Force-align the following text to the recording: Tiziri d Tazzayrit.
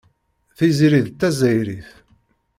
Tiziri 0.57 1.01
d 1.05 1.07
Tazzayrit. 1.11 1.89